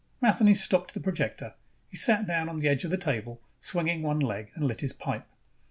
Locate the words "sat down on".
1.95-2.57